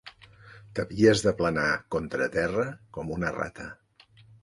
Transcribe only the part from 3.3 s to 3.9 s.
rata